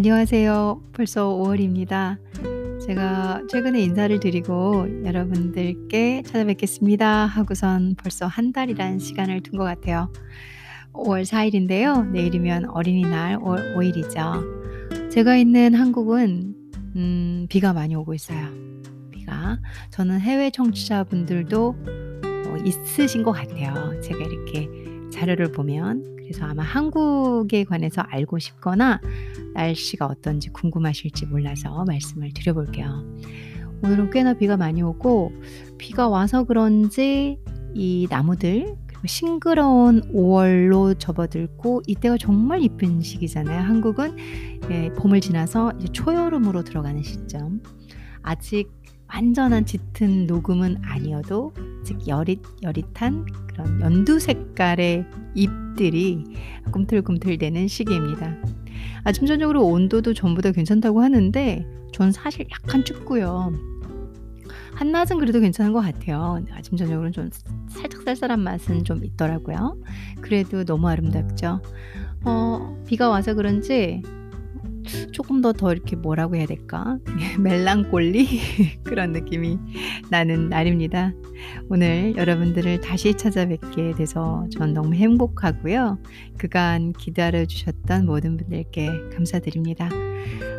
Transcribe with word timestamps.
안녕하세요. 0.00 0.80
벌써 0.94 1.28
5월입니다. 1.28 2.16
제가 2.86 3.42
최근에 3.50 3.82
인사를 3.82 4.18
드리고 4.18 5.04
여러분들께 5.04 6.22
찾아뵙겠습니다 6.22 7.26
하고선 7.26 7.96
벌써 7.96 8.26
한 8.26 8.50
달이란 8.50 8.98
시간을 8.98 9.42
둔 9.42 9.58
것 9.58 9.64
같아요. 9.64 10.10
5월 10.94 11.24
4일인데요. 11.26 12.08
내일이면 12.12 12.70
어린이날 12.70 13.36
5월 13.40 13.76
5일이죠. 13.76 15.10
제가 15.10 15.36
있는 15.36 15.74
한국은 15.74 16.54
음, 16.96 17.46
비가 17.50 17.74
많이 17.74 17.94
오고 17.94 18.14
있어요. 18.14 18.48
비가. 19.10 19.58
저는 19.90 20.18
해외 20.20 20.48
청취자분들도 20.48 21.76
어, 22.46 22.56
있으신 22.64 23.22
것 23.22 23.32
같아요. 23.32 24.00
제가 24.00 24.18
이렇게 24.18 24.66
자료를 25.12 25.52
보면 25.52 26.19
그래서 26.30 26.46
아마 26.46 26.62
한국에 26.62 27.64
관해서 27.64 28.02
알고 28.02 28.38
싶거나 28.38 29.00
날씨가 29.54 30.06
어떤지 30.06 30.48
궁금하실지 30.50 31.26
몰라서 31.26 31.84
말씀을 31.84 32.30
드려볼게요. 32.32 33.04
오늘은 33.82 34.10
꽤나 34.10 34.34
비가 34.34 34.56
많이 34.56 34.80
오고 34.80 35.32
비가 35.76 36.08
와서 36.08 36.44
그런지 36.44 37.40
이 37.74 38.06
나무들 38.08 38.76
그리고 38.86 39.06
싱그러운 39.08 40.02
5월로 40.12 40.96
접어들고 40.96 41.82
이때가 41.88 42.16
정말 42.16 42.62
이쁜 42.62 43.00
시기잖아요. 43.00 43.62
한국은 43.62 44.16
예, 44.70 44.92
봄을 44.92 45.20
지나서 45.20 45.72
초여름으로 45.92 46.62
들어가는 46.62 47.02
시점. 47.02 47.60
아직 48.22 48.70
완전한 49.12 49.66
짙은 49.66 50.26
녹음은 50.26 50.78
아니어도 50.82 51.52
즉 51.84 52.06
여릿 52.06 52.40
여릿한 52.62 53.26
그런 53.48 53.80
연두 53.80 54.20
색깔의 54.20 55.04
잎들이 55.34 56.24
꿈틀꿈틀대는 56.72 57.68
시기입니다. 57.68 58.36
아침 59.04 59.26
저녁으로 59.26 59.64
온도도 59.64 60.14
전부 60.14 60.42
다 60.42 60.52
괜찮다고 60.52 61.02
하는데 61.02 61.66
전 61.92 62.12
사실 62.12 62.46
약간 62.50 62.84
춥고요. 62.84 63.52
한낮은 64.74 65.18
그래도 65.18 65.40
괜찮은 65.40 65.72
것 65.72 65.80
같아요. 65.80 66.42
아침 66.52 66.78
저녁으로는 66.78 67.12
좀 67.12 67.28
살짝 67.68 68.02
쌀쌀한 68.02 68.40
맛은 68.40 68.84
좀 68.84 69.04
있더라고요. 69.04 69.76
그래도 70.20 70.64
너무 70.64 70.88
아름답죠. 70.88 71.60
어, 72.24 72.82
비가 72.86 73.08
와서 73.08 73.34
그런지 73.34 74.02
조금 75.12 75.40
더 75.40 75.52
더 75.52 75.72
이렇게 75.72 75.96
뭐라고 75.96 76.36
해야 76.36 76.46
될까? 76.46 76.98
멜랑꼴리 77.38 78.26
그런 78.84 79.12
느낌이 79.12 79.58
나는 80.10 80.48
날입니다. 80.48 81.12
오늘 81.68 82.14
여러분들을 82.16 82.80
다시 82.80 83.14
찾아뵙게 83.14 83.94
돼서 83.96 84.46
전 84.50 84.72
너무 84.72 84.94
행복하고요. 84.94 85.98
그간 86.38 86.92
기다려 86.92 87.44
주셨던 87.44 88.06
모든 88.06 88.36
분들께 88.36 89.10
감사드립니다. 89.14 89.88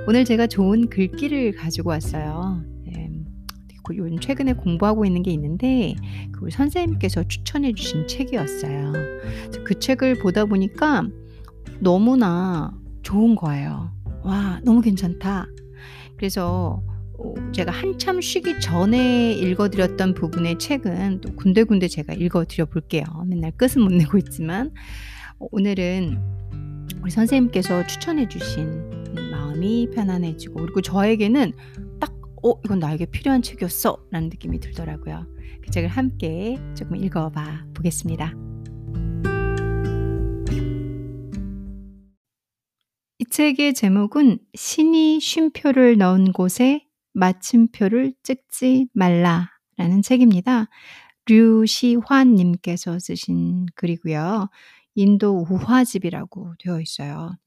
오늘 0.08 0.26
제가 0.26 0.48
좋은 0.48 0.90
글귀를 0.90 1.54
가지고 1.54 1.90
왔어요. 1.92 2.64
네, 2.86 3.10
요즘 3.96 4.20
최근에 4.20 4.54
공부하고 4.54 5.06
있는 5.06 5.22
게 5.24 5.32
있는데 5.32 5.96
그 6.32 6.50
선생님께서 6.50 7.24
추천해 7.24 7.74
주신 7.74 8.08
책이었어요. 8.08 8.94
그 9.64 9.80
책을 9.80 10.20
보다 10.20 10.46
보니까 10.46 11.08
너무나 11.80 12.72
좋은 13.04 13.36
거예요. 13.36 13.92
와, 14.24 14.60
너무 14.64 14.82
괜찮다. 14.82 15.48
그래서 16.18 16.84
어, 17.18 17.34
제가 17.52 17.72
한참 17.72 18.22
쉬기 18.22 18.60
전에 18.60 19.34
읽어드렸던 19.34 20.14
부분의 20.14 20.60
책은 20.60 21.22
또 21.22 21.36
군데군데 21.36 21.88
제가 21.88 22.14
읽어드려 22.14 22.66
볼게요. 22.66 23.04
맨날 23.28 23.52
끝은 23.52 23.84
못 23.84 23.92
내고 23.92 24.18
있지만 24.18 24.72
어, 25.40 25.48
오늘은 25.52 26.20
우리 27.02 27.12
선생님께서 27.12 27.88
추천해 27.88 28.28
주신 28.28 28.90
마음이 29.32 29.90
편안해지고 29.94 30.62
그리고 30.62 30.82
저에게는 30.82 31.54
딱 32.00 32.14
어, 32.44 32.54
이건 32.64 32.80
나에게 32.80 33.06
필요한 33.06 33.42
책이었어 33.42 33.98
라는 34.12 34.30
느낌이 34.30 34.60
들더라고요. 34.60 35.26
그 35.64 35.72
책을 35.72 35.90
함께 35.90 36.60
조금 36.76 36.96
읽어봐 36.98 37.66
보겠습니다. 37.74 38.51
책의 43.32 43.74
제목은 43.76 44.40
신이 44.56 45.22
쉼표를 45.22 45.98
넣은 45.98 46.34
곳에 46.34 46.86
마침표를 47.14 48.14
찍지 48.24 48.88
말라라는 48.94 50.02
책입니다. 50.04 50.68
류시환님께서 51.28 53.00
쓰신 53.00 53.68
글이고요. 53.76 54.50
인도 54.96 55.46
우화집이라고 55.50 56.56
되어 56.60 56.82
있어요. 56.82 57.38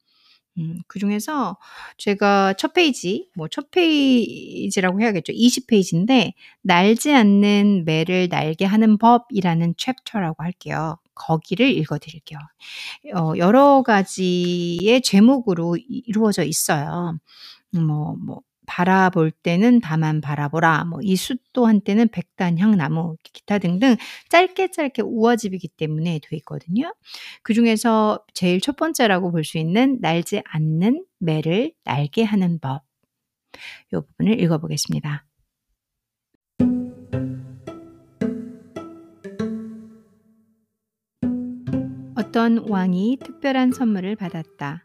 음, 0.58 0.80
그 0.88 0.98
중에서 1.00 1.58
제가 1.98 2.54
첫 2.54 2.74
페이지, 2.74 3.28
뭐 3.36 3.48
첫 3.50 3.70
페이지라고 3.70 5.00
해야겠죠. 5.02 5.32
20페이지인데, 5.34 6.32
날지 6.62 7.12
않는 7.12 7.84
매를 7.84 8.28
날게 8.30 8.64
하는 8.64 8.98
법이라는 8.98 9.74
챕터라고 9.76 10.44
할게요. 10.44 10.98
거기를 11.14 11.70
읽어 11.70 11.98
드릴게요. 11.98 12.38
어, 13.16 13.32
여러 13.38 13.82
가지의 13.82 15.02
제목으로 15.02 15.76
이루어져 15.88 16.44
있어요. 16.44 17.18
뭐, 17.72 18.16
뭐, 18.24 18.40
바라볼 18.66 19.30
때는 19.30 19.80
다만 19.80 20.20
바라보라. 20.22 20.84
뭐, 20.86 21.00
이 21.02 21.16
숫도 21.16 21.66
한때는 21.66 22.08
백단향 22.08 22.76
나무, 22.76 23.16
기타 23.22 23.58
등등 23.58 23.96
짧게 24.30 24.70
짧게 24.70 25.02
우화집이기 25.02 25.68
때문에 25.76 26.20
돼 26.22 26.36
있거든요. 26.38 26.94
그 27.42 27.54
중에서 27.54 28.20
제일 28.34 28.60
첫 28.60 28.76
번째라고 28.76 29.32
볼 29.32 29.44
수 29.44 29.58
있는 29.58 29.98
날지 30.00 30.42
않는 30.46 31.04
매를 31.18 31.72
날게 31.84 32.24
하는 32.24 32.58
법. 32.60 32.82
이 33.92 33.96
부분을 33.96 34.40
읽어보겠습니다. 34.40 35.24
어떤 42.16 42.58
왕이 42.58 43.18
특별한 43.20 43.72
선물을 43.72 44.14
받았다. 44.16 44.84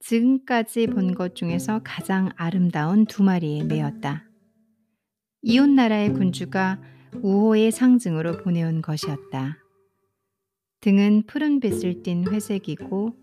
지금까지 0.00 0.86
본 0.86 1.14
것 1.14 1.34
중에서 1.34 1.80
가장 1.84 2.30
아름다운 2.36 3.04
두 3.04 3.22
마리의 3.22 3.64
매였다. 3.64 4.24
이웃 5.42 5.68
나라의 5.68 6.14
군주가 6.14 6.80
우호의 7.22 7.70
상징으로 7.70 8.38
보내온 8.38 8.80
것이었다. 8.80 9.58
등은 10.80 11.24
푸른빛을 11.26 12.02
띤 12.02 12.26
회색이고 12.26 13.14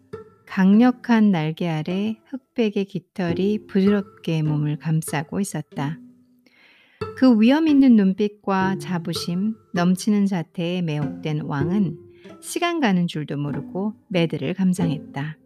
강력한 0.46 1.32
날개 1.32 1.68
아래 1.68 2.20
흑백의 2.28 2.86
깃털이 2.86 3.66
부드럽게 3.68 4.44
몸을 4.44 4.78
감싸고 4.78 5.40
있었다. 5.40 5.98
그 7.18 7.40
위험 7.40 7.68
있는 7.68 7.96
눈빛과 7.96 8.78
자부심, 8.78 9.56
넘치는 9.74 10.28
자태에 10.28 10.82
매혹된 10.84 11.42
왕은 11.42 12.05
시간 12.42 12.80
가는 12.80 13.08
줄도 13.08 13.38
모르고 13.38 13.94
매들을 14.10 14.54
감상했다. 14.54 15.38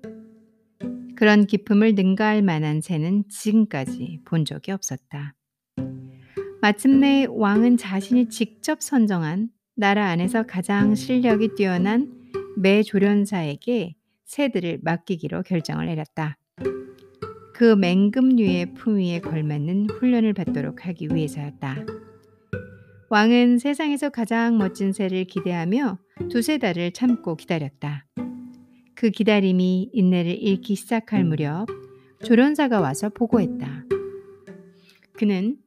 그런 1.15 1.45
기쁨을 1.45 1.95
능가할 1.95 2.41
만한 2.41 2.81
새는 2.81 3.25
지금까지 3.29 4.21
본 4.25 4.45
적이 4.45 4.71
없었다. 4.71 5.35
마침내 6.61 7.25
왕은 7.29 7.77
자신이 7.77 8.29
직접 8.29 8.81
선정한 8.81 9.49
나라 9.75 10.07
안에서 10.07 10.43
가장 10.43 10.95
실력이 10.95 11.55
뛰어난 11.55 12.11
매 12.57 12.83
조련사에게 12.83 13.95
새들을 14.25 14.79
맡기기로 14.81 15.43
결정을 15.43 15.85
내렸다. 15.85 16.37
그 17.53 17.75
맹금류의 17.75 18.73
품위에 18.73 19.19
걸맞는 19.19 19.89
훈련을 19.89 20.33
받도록 20.33 20.85
하기 20.85 21.09
위해서였다. 21.13 21.85
왕은 23.09 23.57
세상에서 23.57 24.09
가장 24.09 24.57
멋진 24.57 24.93
새를 24.93 25.25
기대하며 25.25 25.97
두세 26.27 26.57
달을 26.57 26.91
참고 26.91 27.35
기다렸다. 27.35 28.05
그 28.95 29.09
기다림이 29.11 29.91
인내를 29.93 30.37
잃기 30.41 30.75
시작할 30.75 31.23
무렵 31.23 31.67
조련사가 32.23 32.81
와서 32.81 33.09
보고했다. 33.09 33.85
그는 35.13 35.57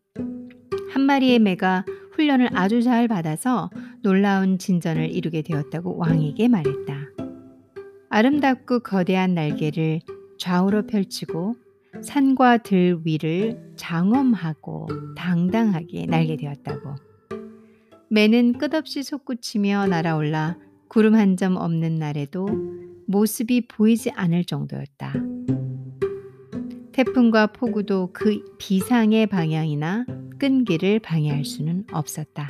한 0.91 1.03
마리의 1.03 1.39
매가 1.39 1.87
훈련을 2.13 2.51
아주 2.53 2.83
잘 2.83 3.09
받아서 3.09 3.71
놀라운 4.03 4.59
진전을 4.59 5.11
이루게 5.11 5.43
되었다고 5.43 5.97
왕에게 5.97 6.49
말했다. 6.49 7.03
아름답고 8.11 8.81
거대한 8.81 9.35
날개를 9.35 10.01
좌우로 10.39 10.87
펼치고 10.87 11.55
산과 12.03 12.59
들 12.59 13.01
위를 13.05 13.73
장엄하고 13.77 14.89
당당하게 15.17 16.07
날게 16.07 16.37
되었다고. 16.37 17.12
매는 18.13 18.59
끝없이 18.59 19.03
솟구치며 19.03 19.87
날아올라 19.87 20.59
구름 20.89 21.15
한 21.15 21.35
점 21.35 21.57
없는 21.57 21.95
날에도 21.95 22.47
모습이 23.07 23.69
보이지 23.69 24.11
않을 24.11 24.45
정도였다. 24.45 25.15
태풍과 26.93 27.47
폭우도 27.55 28.11
그 28.13 28.45
비상의 28.59 29.29
방향이나 29.29 30.05
끈기를 30.39 30.99
방해할 30.99 31.47
수는 31.47 31.87
없었다. 31.91 32.49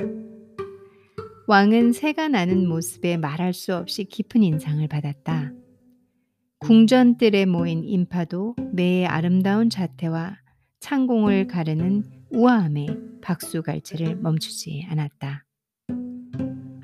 왕은 1.47 1.93
새가 1.93 2.27
나는 2.27 2.67
모습에 2.67 3.15
말할 3.15 3.53
수 3.53 3.73
없이 3.73 4.03
깊은 4.03 4.43
인상을 4.43 4.85
받았다. 4.89 5.53
궁전뜰에 6.59 7.45
모인 7.45 7.85
인파도 7.85 8.57
매의 8.73 9.05
아름다운 9.07 9.69
자태와 9.69 10.35
창공을 10.81 11.47
가르는 11.47 12.03
우아함에 12.31 12.87
박수갈채를 13.21 14.17
멈추지 14.17 14.85
않았다. 14.89 15.45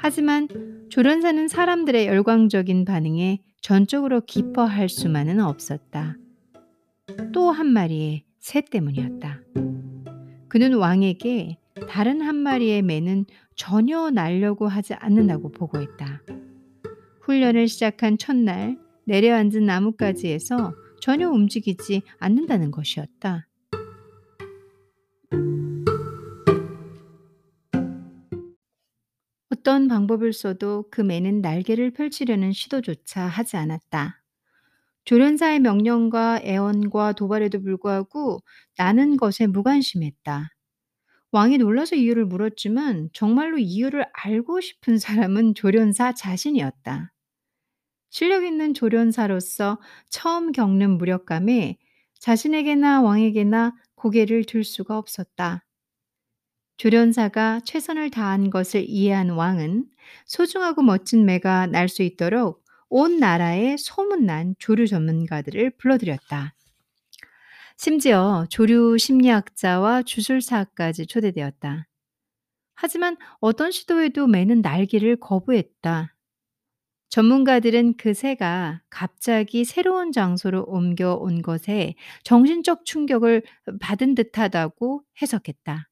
하지만 0.01 0.47
조련사는 0.89 1.49
사람들의 1.49 2.07
열광적인 2.07 2.85
반응에 2.85 3.39
전적으로 3.61 4.21
기뻐할 4.21 4.87
수만은 4.87 5.41
없었다. 5.41 6.15
또 7.33 7.51
한 7.51 7.67
마리의 7.67 8.23
새 8.39 8.61
때문이었다. 8.61 9.41
그는 10.47 10.73
왕에게 10.75 11.57
다른 11.89 12.21
한 12.21 12.37
마리의 12.37 12.81
매는 12.81 13.25
전혀 13.55 14.09
날려고 14.09 14.67
하지 14.69 14.93
않는다고 14.93 15.51
보고했다. 15.51 16.23
훈련을 17.23 17.67
시작한 17.67 18.17
첫날 18.17 18.77
내려앉은 19.03 19.65
나뭇가지에서 19.65 20.73
전혀 21.01 21.29
움직이지 21.29 22.03
않는다는 22.19 22.71
것이었다. 22.71 23.48
어떤 29.59 29.87
방법을 29.87 30.31
써도 30.33 30.85
그 30.89 31.01
매는 31.01 31.41
날개를 31.41 31.91
펼치려는 31.91 32.53
시도조차 32.53 33.23
하지 33.25 33.57
않았다. 33.57 34.21
조련사의 35.05 35.59
명령과 35.61 36.41
애원과 36.43 37.13
도발에도 37.13 37.61
불구하고 37.61 38.41
나는 38.77 39.17
것에 39.17 39.47
무관심했다. 39.47 40.49
왕이 41.31 41.59
놀라서 41.59 41.95
이유를 41.95 42.25
물었지만 42.25 43.09
정말로 43.13 43.57
이유를 43.59 44.05
알고 44.13 44.61
싶은 44.61 44.97
사람은 44.99 45.55
조련사 45.55 46.13
자신이었다. 46.13 47.13
실력 48.09 48.43
있는 48.45 48.73
조련사로서 48.73 49.79
처음 50.09 50.51
겪는 50.51 50.97
무력감에 50.97 51.77
자신에게나 52.19 53.01
왕에게나 53.01 53.75
고개를 53.95 54.45
들 54.45 54.63
수가 54.63 54.97
없었다. 54.97 55.65
조련사가 56.79 57.59
최선을 57.65 58.09
다한 58.09 58.49
것을 58.49 58.85
이해한 58.87 59.31
왕은 59.31 59.85
소중하고 60.25 60.81
멋진 60.81 61.25
매가 61.25 61.67
날 61.67 61.89
수 61.89 62.03
있도록 62.03 62.63
온 62.89 63.19
나라에 63.19 63.77
소문난 63.77 64.55
조류 64.59 64.87
전문가들을 64.87 65.71
불러들였다. 65.77 66.55
심지어 67.77 68.45
조류 68.49 68.97
심리학자와 68.97 70.03
주술사까지 70.03 71.07
초대되었다. 71.07 71.87
하지만 72.75 73.17
어떤 73.41 73.71
시도에도 73.71 74.27
매는 74.27 74.61
날개를 74.61 75.17
거부했다. 75.17 76.15
전문가들은 77.09 77.97
그 77.97 78.13
새가 78.13 78.83
갑자기 78.89 79.65
새로운 79.65 80.11
장소로 80.11 80.63
옮겨온 80.65 81.41
것에 81.41 81.95
정신적 82.23 82.85
충격을 82.85 83.43
받은 83.81 84.15
듯하다고 84.15 85.03
해석했다. 85.21 85.88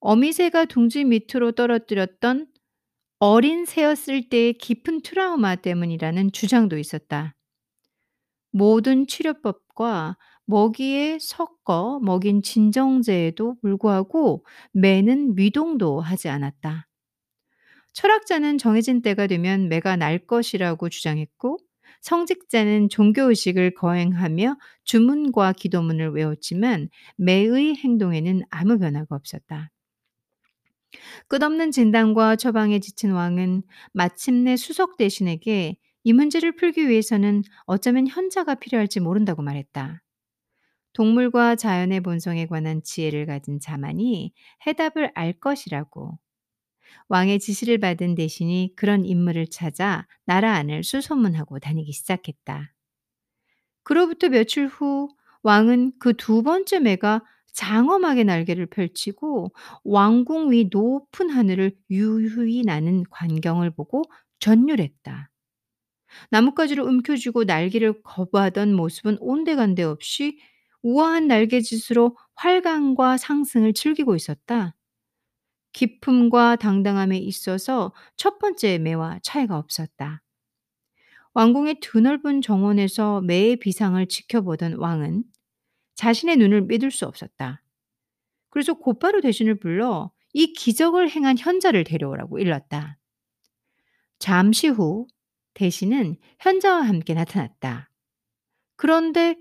어미새가 0.00 0.64
둥지 0.66 1.04
밑으로 1.04 1.52
떨어뜨렸던 1.52 2.46
어린 3.20 3.64
새였을 3.64 4.28
때의 4.28 4.54
깊은 4.54 5.02
트라우마 5.02 5.56
때문이라는 5.56 6.32
주장도 6.32 6.78
있었다. 6.78 7.36
모든 8.50 9.06
치료법과 9.06 10.16
먹이에 10.46 11.18
섞어 11.20 11.98
먹인 12.00 12.42
진정제에도 12.42 13.56
불구하고 13.60 14.44
매는 14.72 15.34
미동도 15.34 16.00
하지 16.00 16.28
않았다. 16.28 16.86
철학자는 17.92 18.58
정해진 18.58 19.02
때가 19.02 19.26
되면 19.26 19.68
매가 19.68 19.96
날 19.96 20.18
것이라고 20.18 20.88
주장했고 20.88 21.58
성직자는 22.02 22.88
종교의식을 22.90 23.74
거행하며 23.74 24.56
주문과 24.84 25.52
기도문을 25.52 26.10
외웠지만 26.12 26.88
매의 27.16 27.74
행동에는 27.76 28.42
아무 28.50 28.78
변화가 28.78 29.14
없었다. 29.16 29.70
끝없는 31.28 31.70
진단과 31.70 32.36
처방에 32.36 32.80
지친 32.80 33.12
왕은 33.12 33.62
마침내 33.92 34.56
수석 34.56 34.96
대신에게 34.96 35.76
이 36.04 36.12
문제를 36.12 36.56
풀기 36.56 36.88
위해서는 36.88 37.42
어쩌면 37.66 38.06
현자가 38.06 38.54
필요할지 38.56 39.00
모른다고 39.00 39.42
말했다. 39.42 40.02
동물과 40.92 41.56
자연의 41.56 42.00
본성에 42.00 42.46
관한 42.46 42.82
지혜를 42.82 43.26
가진 43.26 43.60
자만이 43.60 44.32
해답을 44.66 45.12
알 45.14 45.32
것이라고. 45.32 46.18
왕의 47.08 47.40
지시를 47.40 47.78
받은 47.78 48.14
대신이 48.16 48.74
그런 48.76 49.04
인물을 49.04 49.48
찾아 49.48 50.06
나라 50.26 50.54
안을 50.54 50.84
수소문하고 50.84 51.58
다니기 51.60 51.92
시작했다. 51.92 52.72
그로부터 53.82 54.28
며칠 54.28 54.66
후 54.66 55.08
왕은 55.42 55.92
그 55.98 56.12
두 56.12 56.42
번째 56.42 56.80
매가 56.80 57.22
장엄하게 57.58 58.22
날개를 58.22 58.66
펼치고 58.66 59.50
왕궁 59.82 60.52
위 60.52 60.68
높은 60.70 61.28
하늘을 61.28 61.76
유유히 61.90 62.62
나는 62.62 63.02
광경을 63.10 63.72
보고 63.72 64.04
전율했다. 64.38 65.28
나뭇가지를 66.30 66.84
움켜쥐고 66.84 67.44
날개를 67.44 68.02
거부하던 68.04 68.74
모습은 68.74 69.16
온데간데 69.18 69.82
없이 69.82 70.38
우아한 70.82 71.26
날개짓으로 71.26 72.16
활강과 72.36 73.16
상승을 73.16 73.74
즐기고 73.74 74.14
있었다. 74.14 74.76
기품과 75.72 76.56
당당함에 76.56 77.18
있어서 77.18 77.92
첫 78.14 78.38
번째 78.38 78.78
매와 78.78 79.18
차이가 79.24 79.58
없었다. 79.58 80.22
왕궁의 81.34 81.80
드넓은 81.80 82.40
정원에서 82.40 83.20
매의 83.22 83.56
비상을 83.56 84.06
지켜보던 84.06 84.74
왕은 84.74 85.24
자신의 85.98 86.36
눈을 86.36 86.62
믿을 86.62 86.92
수 86.92 87.06
없었다. 87.06 87.60
그래서 88.50 88.74
곧바로 88.74 89.20
대신을 89.20 89.58
불러 89.58 90.12
이 90.32 90.52
기적을 90.52 91.10
행한 91.10 91.36
현자를 91.36 91.82
데려오라고 91.82 92.38
일렀다. 92.38 92.98
잠시 94.20 94.68
후 94.68 95.08
대신은 95.54 96.14
현자와 96.38 96.82
함께 96.82 97.14
나타났다. 97.14 97.90
그런데 98.76 99.36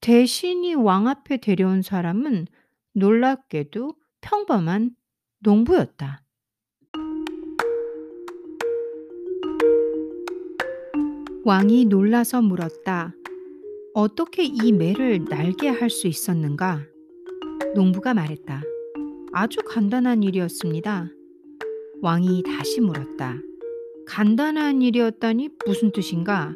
대신이 0.00 0.76
왕 0.76 1.08
앞에 1.08 1.38
데려온 1.38 1.82
사람은 1.82 2.46
놀랍게도 2.92 3.96
평범한 4.20 4.94
농부였다. 5.40 6.22
왕이 11.44 11.86
놀라서 11.86 12.40
물었다. 12.40 13.17
어떻게 14.00 14.44
이 14.44 14.70
매를 14.70 15.24
날게 15.28 15.66
할 15.70 15.90
수 15.90 16.06
있었는가? 16.06 16.86
농부가 17.74 18.14
말했다. 18.14 18.62
아주 19.32 19.58
간단한 19.66 20.22
일이었습니다. 20.22 21.08
왕이 22.00 22.44
다시 22.44 22.80
물었다. 22.80 23.34
간단한 24.06 24.82
일이었다니 24.82 25.48
무슨 25.66 25.90
뜻인가? 25.90 26.54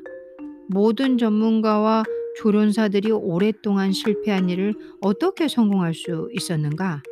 모든 0.68 1.18
전문가와 1.18 2.04
조련사들이 2.36 3.10
오랫동안 3.10 3.90
실패한 3.90 4.48
일을 4.48 4.74
어떻게 5.00 5.48
성공할 5.48 5.94
수 5.94 6.28
있었는가? 6.32 7.02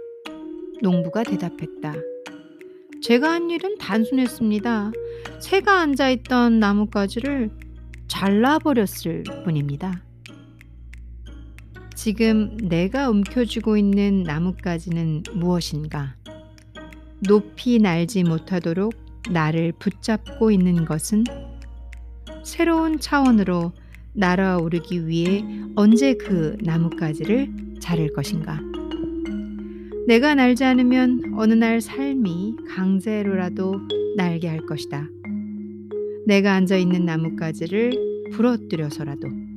농부가 0.81 1.25
대답했다. 1.25 1.93
제가 3.03 3.33
한 3.33 3.51
일은 3.51 3.79
단순했습니다. 3.79 4.93
새가 5.41 5.81
앉아있던 5.81 6.61
나뭇가지를 6.61 7.51
잘라버렸을 8.07 9.25
뿐입니다. 9.45 10.05
지금 12.03 12.57
내가 12.57 13.11
움켜쥐고 13.11 13.77
있는 13.77 14.23
나뭇가지는 14.23 15.25
무엇인가? 15.35 16.15
높이 17.29 17.79
날지 17.79 18.25
못하도록 18.25 18.95
나를 19.31 19.73
붙잡고 19.79 20.51
있는 20.51 20.87
것은 20.87 21.25
새로운 22.43 22.99
차원으로 22.99 23.73
날아오르기 24.15 25.09
위해 25.09 25.45
언제 25.75 26.15
그 26.15 26.57
나뭇가지를 26.63 27.77
자를 27.81 28.11
것인가? 28.15 28.59
내가 30.07 30.35
날지 30.35 30.65
않으면 30.65 31.35
어느 31.37 31.53
날 31.53 31.83
삶이 31.83 32.57
강제로라도 32.75 33.75
날게 34.17 34.49
할 34.49 34.65
것이다. 34.65 35.07
내가 36.25 36.55
앉아 36.55 36.79
있는 36.79 37.05
나뭇가지를 37.05 38.31
부러뜨려서라도. 38.33 39.50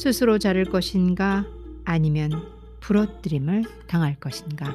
스스로 0.00 0.38
자를 0.38 0.64
것인가 0.64 1.44
아니면 1.84 2.32
부러뜨림을 2.80 3.64
당할 3.86 4.18
것인가. 4.18 4.74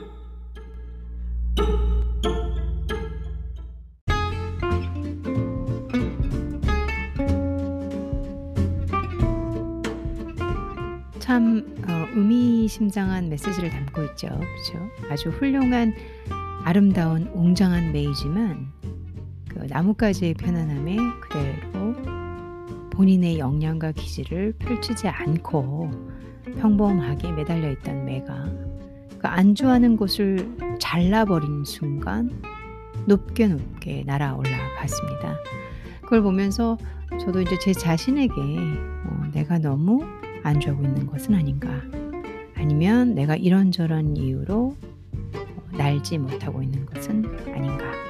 참 11.17 11.75
어, 11.87 12.07
의미심장한 12.13 13.27
메시지를 13.29 13.71
담고 13.71 14.03
있죠. 14.03 14.27
그렇죠? 14.27 14.89
아주 15.09 15.29
훌륭한 15.29 15.95
아름다운 16.63 17.23
웅장한 17.33 17.93
메이지만 17.93 18.71
그 19.49 19.65
나뭇가지의 19.67 20.35
편안함에 20.35 20.97
그대로 21.21 21.64
본인의 22.95 23.39
역량과 23.39 23.91
기질을 23.91 24.53
펼치지 24.59 25.07
않고 25.07 25.91
평범하게 26.59 27.31
매달려 27.33 27.71
있던 27.71 28.05
매가 28.05 28.45
그 29.19 29.27
안주하는 29.27 29.97
곳을 29.97 30.47
잘라버린 30.79 31.65
순간 31.65 32.31
높게 33.05 33.47
높게 33.47 34.03
날아 34.05 34.35
올라 34.35 34.49
갔습니다. 34.77 35.37
그걸 36.01 36.21
보면서 36.21 36.77
저도 37.19 37.41
이제 37.41 37.57
제 37.59 37.73
자신에게 37.73 38.33
어, 38.33 39.23
내가 39.33 39.59
너무 39.59 40.05
안주하고 40.43 40.83
있는 40.83 41.07
것은 41.07 41.33
아닌가 41.33 41.69
아니면 42.55 43.15
내가 43.15 43.35
이런저런 43.35 44.15
이유로 44.15 44.75
어, 45.13 45.77
날지 45.77 46.17
못하고 46.19 46.61
있는 46.61 46.85
것은 46.85 47.25
아닌가 47.47 47.85
어, 47.85 48.04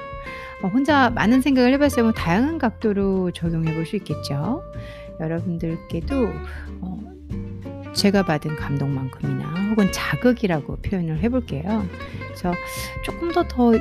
혼자 0.67 1.10
많은 1.10 1.41
생각을. 1.41 1.77
뭐 1.77 2.12
다양한 2.12 2.57
각도로 2.57 3.31
적용해 3.31 3.74
볼 3.74 3.86
수 3.86 3.95
있겠죠. 3.98 4.63
여러분들께도 5.19 6.27
어, 6.81 7.00
제가 7.93 8.24
받은 8.24 8.55
감동만큼이나 8.55 9.69
혹은 9.69 9.91
자극이라고 9.91 10.77
표현을 10.77 11.19
해볼게요. 11.19 11.86
그래서 12.27 12.53
조금 13.03 13.31
더더 13.31 13.74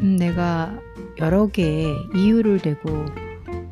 음, 0.00 0.16
내가 0.16 0.78
여러 1.18 1.46
개의 1.48 1.96
이유를 2.14 2.60
대고 2.60 2.90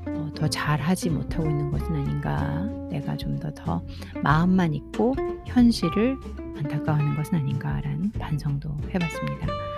어, 0.07 0.31
더 0.35 0.49
잘하지 0.49 1.11
못하고 1.11 1.49
있는 1.49 1.71
것은 1.71 1.95
아닌가. 1.95 2.69
내가 2.90 3.16
좀더더 3.16 3.83
마음만 4.23 4.73
있고 4.75 5.16
현실을 5.47 6.16
안타까워하는 6.57 7.16
것은 7.16 7.38
아닌가라는 7.38 8.12
반성도 8.12 8.71
해봤습니다. 8.93 9.74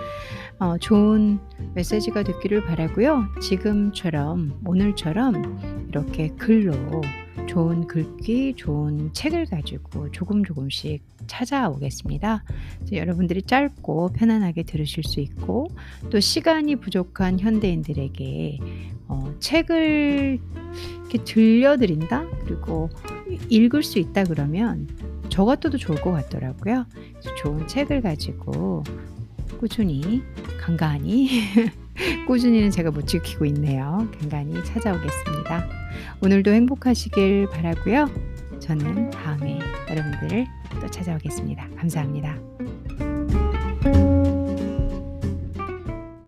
어, 0.59 0.77
좋은 0.77 1.39
메시지가 1.75 2.23
됐기를 2.23 2.65
바라고요. 2.65 3.27
지금처럼 3.41 4.59
오늘처럼 4.65 5.87
이렇게 5.89 6.29
글로 6.29 6.73
좋은 7.47 7.87
글귀, 7.87 8.55
좋은 8.55 9.13
책을 9.13 9.45
가지고 9.45 10.11
조금 10.11 10.43
조금씩 10.43 11.01
찾아오겠습니다. 11.27 12.43
여러분들이 12.91 13.41
짧고 13.41 14.09
편안하게 14.13 14.63
들으실 14.63 15.03
수 15.03 15.19
있고 15.19 15.67
또 16.09 16.19
시간이 16.19 16.77
부족한 16.77 17.39
현대인들에게 17.39 18.59
어, 19.07 19.33
책을 19.39 20.39
이렇게 21.01 21.23
들려드린다 21.23 22.25
그리고 22.45 22.89
읽을 23.49 23.83
수 23.83 23.99
있다 23.99 24.25
그러면 24.25 24.87
저 25.29 25.45
같아도 25.45 25.77
좋을 25.77 26.01
것 26.01 26.11
같더라고요. 26.11 26.85
좋은 27.37 27.67
책을 27.67 28.01
가지고 28.01 28.83
꾸준히 29.59 30.23
간간히 30.59 31.29
꾸준히는 32.27 32.71
제가 32.71 32.91
못 32.91 33.07
지키고 33.07 33.45
있네요. 33.45 34.07
간간히 34.19 34.53
찾아오겠습니다. 34.65 35.67
오늘도 36.21 36.51
행복하시길 36.51 37.49
바라고요. 37.51 38.09
저는 38.59 39.09
다음에 39.11 39.59
여러분들을 39.89 40.45
또 40.81 40.87
찾아오겠습니다. 40.89 41.69
감사합니다. 41.77 42.35